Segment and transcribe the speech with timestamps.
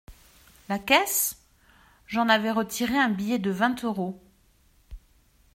[0.67, 1.37] La caisse?
[2.07, 4.19] J’en avais retiré un billet de vingt euros.